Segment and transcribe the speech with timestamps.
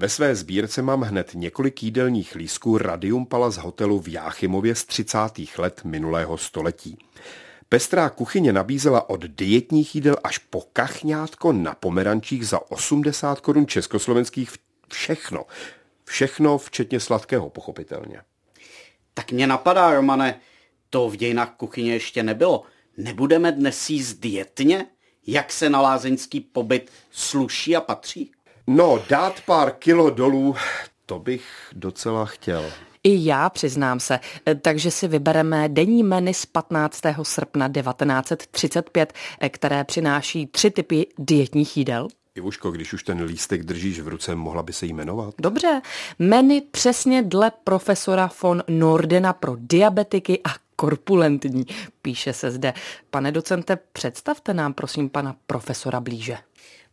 [0.00, 5.18] Ve své sbírce mám hned několik jídelních lísků Radium Palace hotelu v Jáchymově z 30.
[5.58, 6.98] let minulého století.
[7.68, 14.50] Pestrá kuchyně nabízela od dietních jídel až po kachňátko na pomerančích za 80 korun československých
[14.92, 15.44] všechno.
[16.04, 18.20] Všechno, včetně sladkého, pochopitelně.
[19.14, 20.40] Tak mě napadá, Romane,
[20.90, 22.62] to v dějinách kuchyně ještě nebylo.
[22.96, 24.86] Nebudeme dnes jíst dietně?
[25.26, 28.30] Jak se na lázeňský pobyt sluší a patří?
[28.70, 30.54] No, dát pár kilo dolů,
[31.06, 32.64] to bych docela chtěl.
[33.04, 34.20] I já přiznám se,
[34.62, 37.00] takže si vybereme denní menu z 15.
[37.22, 39.12] srpna 1935,
[39.48, 42.08] které přináší tři typy dietních jídel.
[42.34, 45.34] Ivuško, když už ten lístek držíš v ruce, mohla by se jí jmenovat?
[45.38, 45.80] Dobře,
[46.18, 51.66] menu přesně dle profesora von Nordena pro diabetiky a korpulentní,
[52.02, 52.74] píše se zde.
[53.10, 56.38] Pane docente, představte nám prosím pana profesora blíže.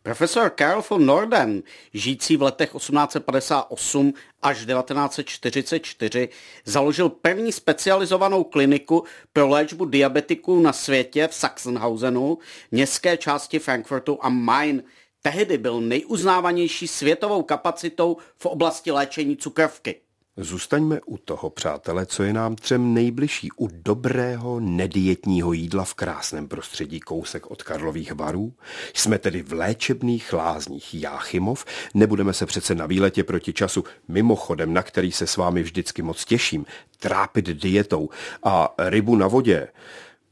[0.06, 1.62] Profesor Karl von Norden,
[1.94, 6.28] žijící v letech 1858 až 1944,
[6.64, 12.38] založil první specializovanou kliniku pro léčbu diabetiků na světě v Sachsenhausenu,
[12.70, 14.82] městské části Frankfurtu a Main.
[15.22, 20.05] Tehdy byl nejuznávanější světovou kapacitou v oblasti léčení cukrovky.
[20.38, 26.48] Zůstaňme u toho, přátelé, co je nám třem nejbližší, u dobrého nedietního jídla v krásném
[26.48, 28.52] prostředí kousek od Karlových varů.
[28.94, 34.82] Jsme tedy v léčebných lázních Jáchymov, nebudeme se přece na výletě proti času, mimochodem, na
[34.82, 36.66] který se s vámi vždycky moc těším,
[36.98, 38.08] trápit dietou
[38.42, 39.68] a rybu na vodě,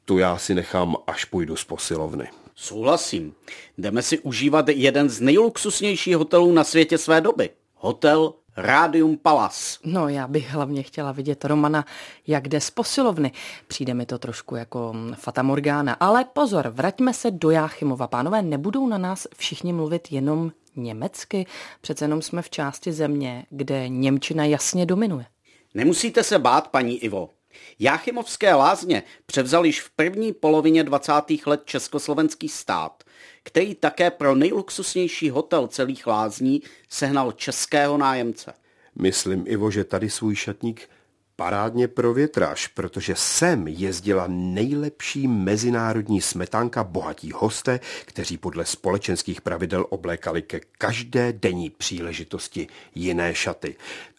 [0.05, 2.29] tu já si nechám, až půjdu z posilovny.
[2.55, 3.35] Souhlasím.
[3.79, 7.51] Jdeme si užívat jeden z nejluxusnějších hotelů na světě své doby.
[7.75, 9.79] Hotel Radium Palace.
[9.85, 11.85] No, já bych hlavně chtěla vidět Romana,
[12.27, 13.33] jak jde z posilovny.
[13.67, 15.97] Přijde mi to trošku jako Fata Morgana.
[16.01, 18.07] Ale pozor, vraťme se do Jáchymova.
[18.07, 21.47] Pánové, nebudou na nás všichni mluvit jenom německy?
[21.81, 25.27] Přece jenom jsme v části země, kde Němčina jasně dominuje.
[25.75, 27.31] Nemusíte se bát, paní Ivo.
[27.79, 31.13] Jáchymovské lázně převzal již v první polovině 20.
[31.47, 33.05] let československý stát,
[33.43, 38.53] který také pro nejluxusnější hotel celých lázní sehnal českého nájemce.
[38.99, 40.89] Myslím, Ivo, že tady svůj šatník
[41.37, 50.43] parádně provětráš, protože sem jezdila nejlepší mezinárodní smetánka bohatí hosté, kteří podle společenských pravidel oblékali
[50.43, 53.77] ke každé denní příležitosti jiné šaty.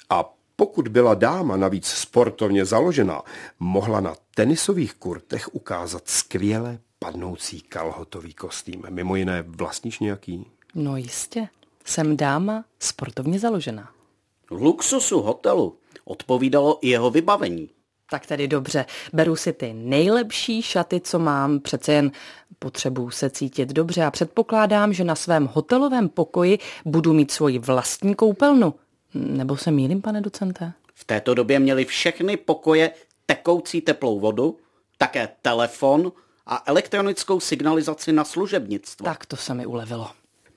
[0.09, 3.22] A pokud byla dáma navíc sportovně založená,
[3.60, 8.84] mohla na tenisových kurtech ukázat skvěle padnoucí kalhotový kostým.
[8.90, 10.46] Mimo jiné vlastníš nějaký?
[10.76, 11.48] No jistě.
[11.86, 13.90] Jsem dáma sportovně založená.
[14.52, 17.70] Luxusu hotelu odpovídalo i jeho vybavení.
[18.10, 22.12] Tak tedy dobře, beru si ty nejlepší šaty, co mám, přece jen
[22.60, 28.16] potřebuji se cítit dobře a předpokládám, že na svém hotelovém pokoji budu mít svoji vlastní
[28.16, 28.74] koupelnu.
[29.16, 30.74] Nebo se mýlím, pane docente?
[30.94, 32.92] V této době měli všechny pokoje
[33.26, 34.58] tekoucí teplou vodu,
[34.98, 36.12] také telefon
[36.46, 39.03] a elektronickou signalizaci na služebnictvo.
[39.03, 40.12] Tak to se mi ulevilo.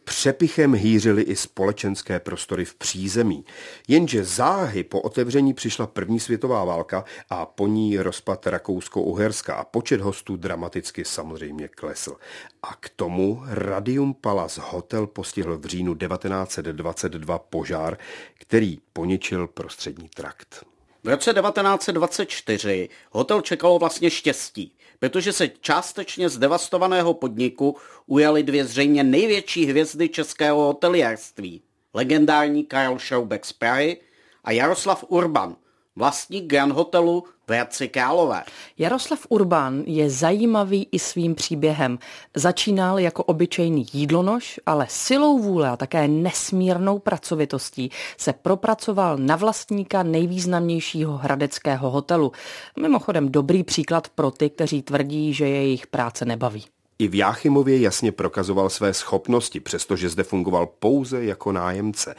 [0.09, 3.45] Přepichem hýřily i společenské prostory v přízemí.
[3.89, 10.01] Jenže záhy po otevření přišla první světová válka a po ní rozpad Rakousko-Uherska a počet
[10.01, 12.17] hostů dramaticky samozřejmě klesl.
[12.63, 17.99] A k tomu Radium Palace Hotel postihl v říjnu 1922 požár,
[18.35, 20.65] který poničil prostřední trakt.
[21.05, 27.77] V roce 1924 hotel čekalo vlastně štěstí, protože se částečně z devastovaného podniku
[28.07, 31.63] ujali dvě zřejmě největší hvězdy českého hotelierství.
[31.95, 34.01] Legendární Karl Schaubeck z Prahy
[34.45, 35.57] a Jaroslav Urban–
[35.99, 38.45] vlastník Grand Hotelu Hradci Králové.
[38.79, 41.99] Jaroslav Urban je zajímavý i svým příběhem.
[42.35, 50.03] Začínal jako obyčejný jídlonož, ale silou vůle a také nesmírnou pracovitostí se propracoval na vlastníka
[50.03, 52.33] nejvýznamnějšího hradeckého hotelu.
[52.81, 56.65] Mimochodem dobrý příklad pro ty, kteří tvrdí, že jejich práce nebaví.
[57.01, 62.15] I v Jáchymově jasně prokazoval své schopnosti, přestože zde fungoval pouze jako nájemce.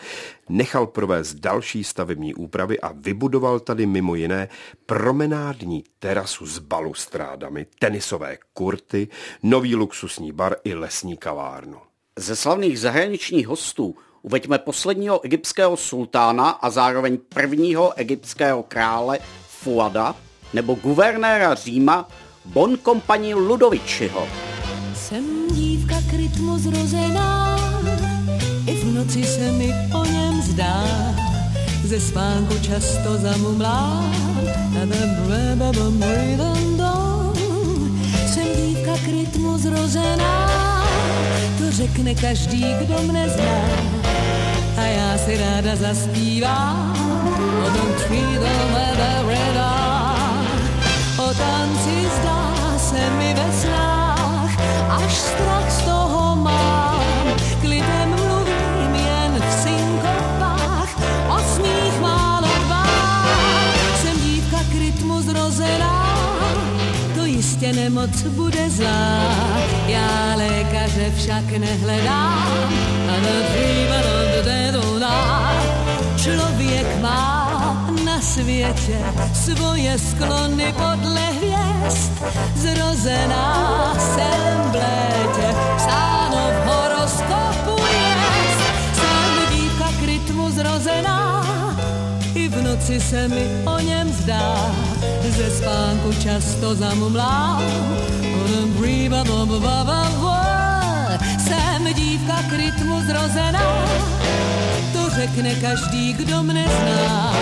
[0.50, 4.50] Nechal provést další stavební úpravy a vybudoval tady mimo jiné
[4.86, 9.08] promenádní terasu s balustrádami, tenisové kurty,
[9.44, 11.78] nový luxusní bar i lesní kavárnu.
[12.20, 20.16] Ze slavných zahraničních hostů uveďme posledního egyptského sultána a zároveň prvního egyptského krále Fuada
[20.54, 22.10] nebo guvernéra Říma
[22.46, 24.49] Bon Compagnie Ludovičiho.
[25.08, 27.60] Jsem dívka k rytmu zrozená,
[28.68, 30.84] i v noci se mi o něm zdá,
[31.84, 34.04] ze spánku často zamumlá,
[38.28, 40.50] jsem dívka k rytmu zrozená,
[41.58, 43.62] to řekne každý, kdo mne zná.
[44.78, 46.94] a já si ráda zaspívám.
[47.68, 48.70] O tom křídlom
[51.18, 53.89] O tanci zdá se mi ve snách,
[55.06, 55.14] až
[55.86, 57.00] toho mám.
[58.10, 59.80] Mluvím jen v.
[64.02, 64.58] Jsem dívka
[65.22, 66.06] zrozená,
[67.16, 69.22] to jistě nemoc bude zlá.
[69.88, 72.70] Já lékaře však nehledám,
[73.10, 73.16] a
[76.18, 79.00] Člověk má na světě
[79.34, 82.12] svoje sklony podle hvězd.
[82.56, 83.59] Zrozená
[92.90, 94.72] noci se mi o něm zdá.
[95.30, 97.64] Ze spánku často zamumlám,
[101.38, 103.86] jsem dívka k rytmu zrozená,
[104.94, 107.34] to řekne každý, kdo mne zná.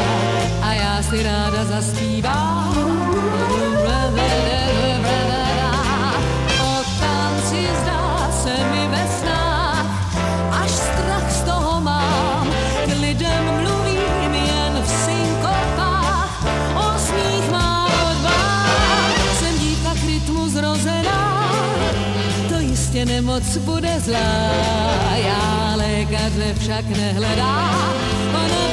[0.61, 2.86] A já si ráda zaspívám.
[23.37, 25.15] Nemoc bude zlá.
[25.15, 27.93] Já lékaře však nehledám,
[28.29, 28.67] ono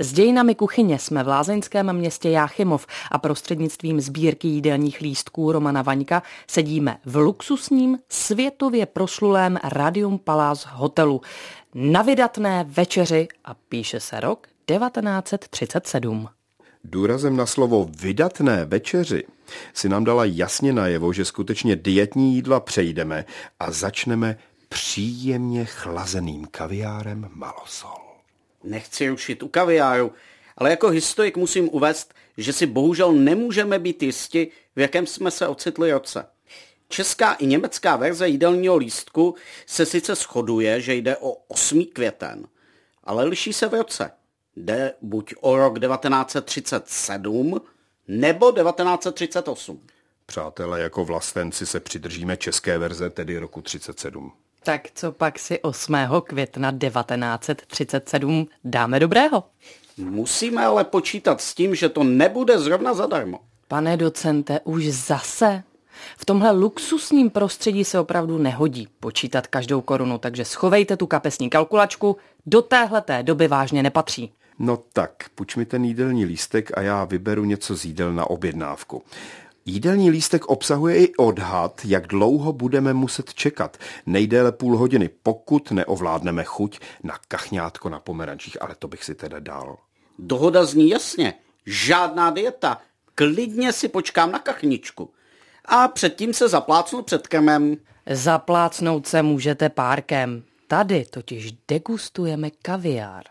[0.00, 6.22] S dějinami kuchyně jsme v lázeňském městě Jáchymov a prostřednictvím sbírky jídelních lístků Romana Vaňka
[6.50, 11.20] sedíme v luxusním, světově proslulém Radium Palace hotelu.
[11.74, 16.28] Na vydatné večeři a píše se rok 1937.
[16.84, 19.24] Důrazem na slovo vydatné večeři
[19.74, 23.24] si nám dala jasně najevo, že skutečně dietní jídla přejdeme
[23.60, 24.38] a začneme
[24.68, 27.98] příjemně chlazeným kaviárem Malosol.
[28.64, 30.12] Nechci rušit u kaviáru,
[30.56, 35.48] ale jako historik musím uvést, že si bohužel nemůžeme být jisti, v jakém jsme se
[35.48, 36.26] ocitli roce.
[36.88, 39.34] Česká i německá verze jídelního lístku
[39.66, 41.84] se sice shoduje, že jde o 8.
[41.84, 42.46] květen,
[43.04, 44.10] ale liší se v roce.
[44.64, 47.60] Jde buď o rok 1937
[48.08, 49.80] nebo 1938.
[50.26, 54.32] Přátelé, jako vlastenci se přidržíme české verze, tedy roku 37.
[54.62, 55.96] Tak co pak si 8.
[56.24, 59.44] května 1937 dáme dobrého?
[59.96, 63.40] Musíme ale počítat s tím, že to nebude zrovna zadarmo.
[63.68, 65.62] Pane docente, už zase?
[66.16, 72.16] V tomhle luxusním prostředí se opravdu nehodí počítat každou korunu, takže schovejte tu kapesní kalkulačku,
[72.46, 74.32] do téhleté doby vážně nepatří.
[74.58, 79.02] No tak, půjč mi ten jídelní lístek a já vyberu něco z jídel na objednávku.
[79.66, 83.76] Jídelní lístek obsahuje i odhad, jak dlouho budeme muset čekat.
[84.06, 89.38] Nejdéle půl hodiny, pokud neovládneme chuť na kachňátko na pomerančích, ale to bych si teda
[89.38, 89.76] dal.
[90.18, 91.34] Dohoda zní jasně.
[91.66, 92.78] Žádná dieta.
[93.14, 95.10] Klidně si počkám na kachničku.
[95.64, 97.76] A předtím se zaplácnu před krmem.
[98.10, 100.42] Zaplácnout se můžete párkem.
[100.68, 103.24] Tady totiž degustujeme kaviár.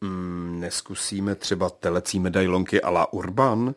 [0.00, 3.74] Mm, neskusíme třeba telecí medailonky a la Urban?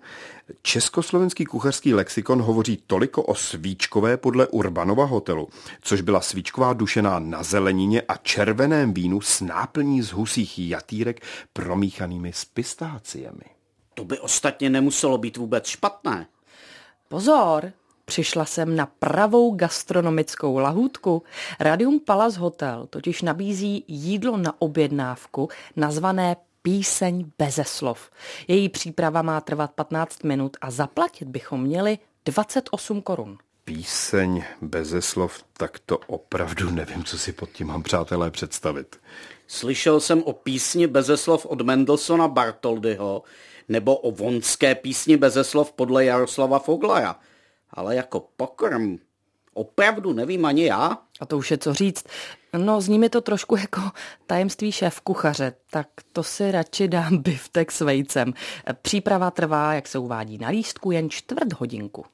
[0.62, 5.48] Československý kuchařský lexikon hovoří toliko o svíčkové podle Urbanova hotelu,
[5.82, 12.34] což byla svíčková dušená na zelenině a červeném vínu s náplní z husích jatýrek promíchanými
[12.34, 13.46] s pistáciemi.
[13.94, 16.28] To by ostatně nemuselo být vůbec špatné.
[17.08, 17.72] Pozor,
[18.12, 21.24] Přišla jsem na pravou gastronomickou lahůdku.
[21.60, 28.10] Radium Palace Hotel totiž nabízí jídlo na objednávku nazvané Píseň beze slov.
[28.48, 33.38] Její příprava má trvat 15 minut a zaplatit bychom měli 28 korun.
[33.66, 39.00] Píseň beze slov, tak to opravdu nevím, co si pod tím mám, přátelé, představit.
[39.48, 43.24] Slyšel jsem o písni beze slov od Mendelsona Bartoldyho
[43.70, 47.16] nebo o vonské písni beze slov podle Jaroslava Foglaja–
[47.74, 48.98] ale jako pokrm
[49.54, 50.98] opravdu nevím ani já.
[51.20, 52.06] A to už je co říct.
[52.58, 53.82] No, zní mi to trošku jako
[54.28, 58.34] tajemství šéf kuchaře, tak to si radši dám biftek s vejcem.
[58.82, 62.06] Příprava trvá, jak se uvádí na lístku, jen čtvrt hodinku.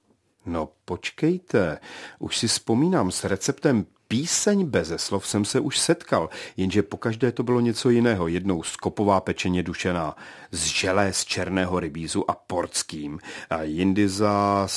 [0.46, 1.80] No počkejte,
[2.20, 7.44] už si vzpomínám s receptem Píseň beze slov jsem se už setkal, jenže pokaždé to
[7.44, 8.28] bylo něco jiného.
[8.28, 10.16] Jednou skopová pečeně dušená
[10.52, 13.20] z želé z černého rybízu a portským.
[13.50, 14.68] A jindy za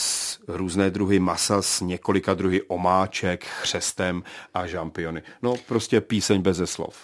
[0.49, 4.23] různé druhy masa s několika druhy omáček, chřestem
[4.55, 5.23] a žampiony.
[5.43, 6.97] No prostě píseň beze slov.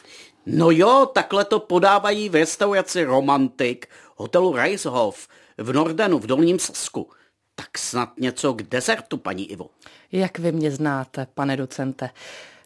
[0.46, 5.28] No jo, takhle to podávají v restauraci Romantik, hotelu Reishof,
[5.58, 7.10] v Nordenu v Dolním Sasku.
[7.56, 9.70] Tak snad něco k dezertu, paní Ivo.
[10.12, 12.10] Jak vy mě znáte, pane docente.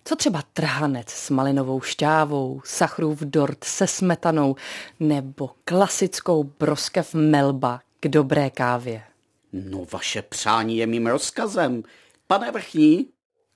[0.04, 4.56] Co třeba trhanec s malinovou šťávou, sachrův dort se smetanou
[5.00, 9.02] nebo klasickou broskev melba k dobré kávě?
[9.52, 11.82] No vaše přání je mým rozkazem.
[12.26, 13.06] Pane Vrchní,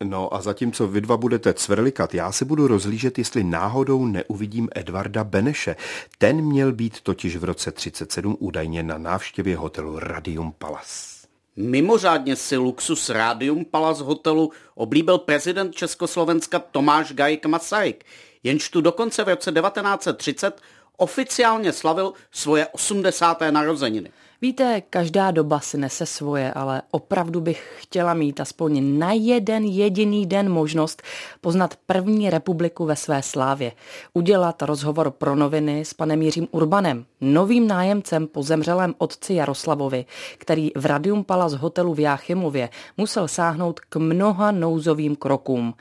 [0.04, 5.24] No a zatímco vy dva budete cvrlikat, já se budu rozlížet, jestli náhodou neuvidím Edvarda
[5.24, 5.76] Beneše.
[6.18, 11.23] Ten měl být totiž v roce 37 údajně na návštěvě hotelu Radium Palace.
[11.56, 18.04] Mimořádně si luxus Radium Palace hotelu oblíbil prezident Československa Tomáš Gajek Masaryk,
[18.42, 20.60] jenž tu dokonce v roce 1930
[20.96, 23.40] oficiálně slavil svoje 80.
[23.50, 24.12] narozeniny.
[24.44, 30.26] Víte, každá doba si nese svoje, ale opravdu bych chtěla mít aspoň na jeden jediný
[30.26, 31.02] den možnost
[31.40, 33.72] poznat první republiku ve své slávě.
[34.14, 40.04] Udělat rozhovor pro noviny s panem Jiřím Urbanem, novým nájemcem po zemřelém otci Jaroslavovi,
[40.38, 45.74] který v Radium Palace hotelu v Jáchymově musel sáhnout k mnoha nouzovým krokům.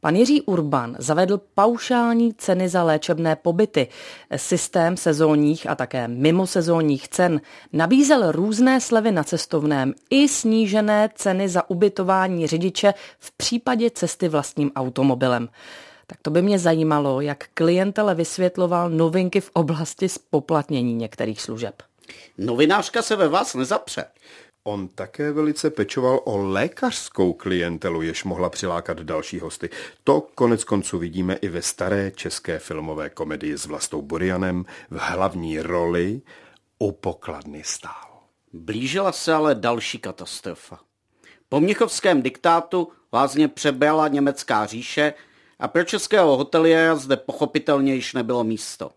[0.00, 3.88] Pan Jiří Urban zavedl paušální ceny za léčebné pobyty,
[4.36, 7.40] systém sezónních a také mimosezónních cen,
[7.72, 14.70] nabízel různé slevy na cestovném i snížené ceny za ubytování řidiče v případě cesty vlastním
[14.76, 15.48] automobilem.
[16.06, 21.82] Tak to by mě zajímalo, jak klientele vysvětloval novinky v oblasti spoplatnění některých služeb.
[22.38, 24.04] Novinářka se ve vás nezapře.
[24.68, 29.70] On také velice pečoval o lékařskou klientelu, jež mohla přilákat další hosty.
[30.04, 35.60] To konec konců vidíme i ve staré české filmové komedii s Vlastou Burianem v hlavní
[35.60, 36.22] roli
[36.78, 38.20] u pokladny stál.
[38.52, 40.80] Blížila se ale další katastrofa.
[41.48, 45.14] Po mnichovském diktátu lázně přebrala německá říše
[45.58, 48.90] a pro českého hoteliéra zde pochopitelně již nebylo místo.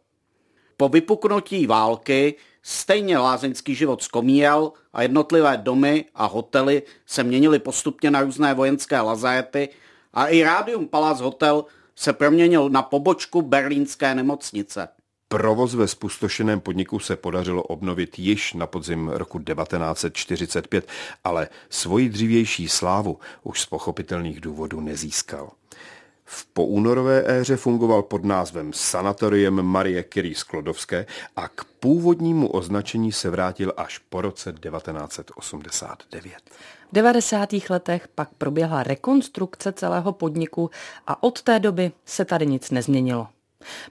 [0.80, 8.12] Po vypuknutí války stejně lázeňský život zkomíjel a jednotlivé domy a hotely se měnily postupně
[8.12, 9.70] na různé vojenské lazarety
[10.14, 14.88] a i Radium Palace Hotel se proměnil na pobočku berlínské nemocnice.
[15.28, 20.88] Provoz ve spustošeném podniku se podařilo obnovit již na podzim roku 1945,
[21.24, 25.50] ale svoji dřívější slávu už z pochopitelných důvodů nezískal.
[26.32, 31.06] V poúnorové éře fungoval pod názvem Sanatoriem Marie Curie Sklodovské
[31.36, 36.34] a k původnímu označení se vrátil až po roce 1989.
[36.92, 37.50] V 90.
[37.70, 40.70] letech pak proběhla rekonstrukce celého podniku
[41.08, 43.28] a od té doby se tady nic nezměnilo.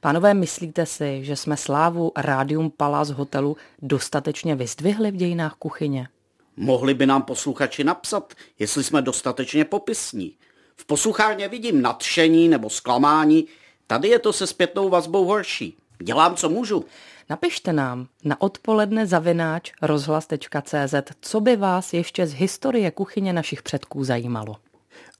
[0.00, 6.08] Pánové, myslíte si, že jsme slávu Radium Palace hotelu dostatečně vyzdvihli v dějinách kuchyně?
[6.56, 10.34] Mohli by nám posluchači napsat, jestli jsme dostatečně popisní.
[10.80, 13.46] V posluchárně vidím nadšení nebo zklamání,
[13.86, 15.76] tady je to se zpětnou vazbou horší.
[16.02, 16.84] Dělám, co můžu.
[17.30, 24.04] Napište nám na odpoledne zavináč rozhlas.cz, co by vás ještě z historie kuchyně našich předků
[24.04, 24.56] zajímalo.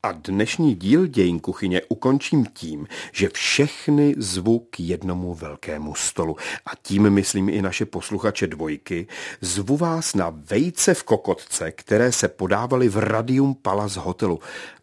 [0.02, 6.36] A dnešní díl dějin kuchyně ukončím tím, že všechny zvu k jednomu velkému stolu.
[6.66, 9.06] A tím myslím i naše posluchače dvojky.
[9.40, 14.40] Zvu vás na vejce v kokotce, které se podávaly v Radium Palace hotelu.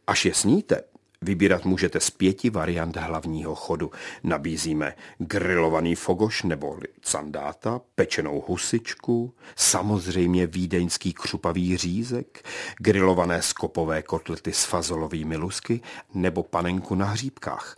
[0.07, 0.81] Až je sníte,
[1.25, 3.91] Vybírat můžete z pěti variant hlavního chodu.
[4.23, 14.65] Nabízíme grilovaný fogoš nebo sandáta, pečenou husičku, samozřejmě vídeňský křupavý řízek, grilované skopové kotlety s
[14.65, 15.81] fazolovými lusky
[16.13, 17.77] nebo panenku na hříbkách.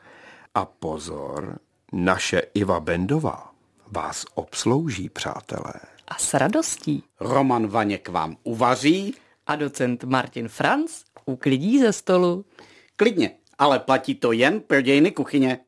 [0.56, 1.60] A pozor,
[1.94, 3.52] naše Iva Bendová
[3.92, 5.74] vás obslouží, přátelé.
[6.08, 7.04] A s radostí.
[7.20, 9.16] Roman Vaněk vám uvaří.
[9.48, 12.46] A docent Martin Franz uklidí ze stolu.
[13.00, 15.60] Klidně, ale platí to jen pro dějiny kuchyně.